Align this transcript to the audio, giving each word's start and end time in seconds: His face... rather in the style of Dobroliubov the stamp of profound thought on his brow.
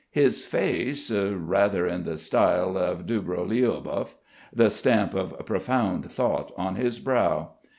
His 0.09 0.45
face... 0.47 1.11
rather 1.11 1.85
in 1.85 2.05
the 2.05 2.17
style 2.17 2.75
of 2.75 3.05
Dobroliubov 3.05 4.15
the 4.51 4.71
stamp 4.71 5.13
of 5.13 5.45
profound 5.45 6.11
thought 6.11 6.51
on 6.57 6.73
his 6.73 6.99
brow. 6.99 7.51